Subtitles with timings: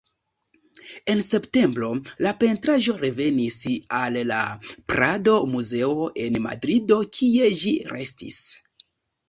[1.13, 1.89] En septembro,
[2.27, 3.59] la pentraĵo revenis
[3.99, 4.41] al la
[4.95, 8.45] Prado-Muzeo en Madrido, kie ĝi restis.